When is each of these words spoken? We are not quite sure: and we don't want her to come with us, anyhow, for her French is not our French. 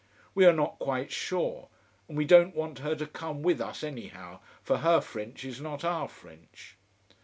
We 0.33 0.45
are 0.47 0.51
not 0.51 0.79
quite 0.79 1.11
sure: 1.11 1.67
and 2.07 2.17
we 2.17 2.25
don't 2.25 2.55
want 2.55 2.79
her 2.79 2.95
to 2.95 3.05
come 3.05 3.43
with 3.43 3.61
us, 3.61 3.83
anyhow, 3.83 4.39
for 4.63 4.77
her 4.79 4.99
French 4.99 5.45
is 5.45 5.61
not 5.61 5.83
our 5.85 6.07
French. 6.07 6.75